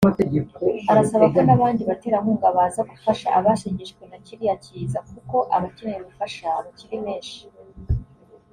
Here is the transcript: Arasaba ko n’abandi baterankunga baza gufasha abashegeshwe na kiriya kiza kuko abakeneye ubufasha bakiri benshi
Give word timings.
Arasaba 0.91 1.25
ko 1.33 1.39
n’abandi 1.47 1.81
baterankunga 1.89 2.47
baza 2.57 2.81
gufasha 2.91 3.27
abashegeshwe 3.37 4.03
na 4.11 4.17
kiriya 4.25 4.55
kiza 4.63 4.99
kuko 5.09 5.37
abakeneye 5.55 5.97
ubufasha 6.01 6.45
bakiri 6.65 6.97
benshi 7.05 7.41